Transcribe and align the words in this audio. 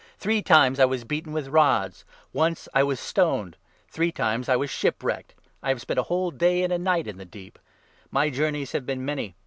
Three 0.17 0.41
times 0.41 0.79
I 0.79 0.85
was 0.85 1.03
beaten 1.03 1.31
with 1.31 1.49
rods. 1.49 2.05
Once 2.33 2.67
I 2.73 2.81
was 2.81 2.97
25 2.97 3.07
stoned. 3.07 3.57
Three 3.87 4.11
times 4.11 4.49
I 4.49 4.55
was 4.55 4.71
shipwrecked. 4.71 5.35
I 5.61 5.69
have 5.69 5.79
spent 5.81 5.99
a 5.99 6.01
26 6.01 6.07
whole 6.07 6.31
day 6.31 6.63
and 6.63 6.83
night 6.83 7.05
in 7.05 7.17
the 7.17 7.23
deep. 7.23 7.59
My 8.09 8.31
journeys 8.31 8.71
have 8.71 8.87
been 8.87 9.05
many. 9.05 9.35